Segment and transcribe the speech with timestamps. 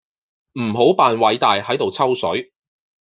[0.59, 2.51] 唔好扮偉大喺度抽水